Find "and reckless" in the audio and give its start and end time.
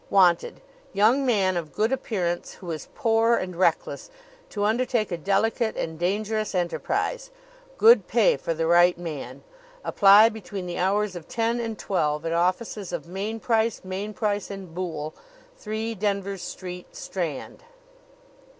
3.35-4.09